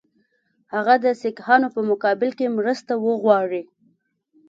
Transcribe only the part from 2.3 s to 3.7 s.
کې مرسته وغواړي.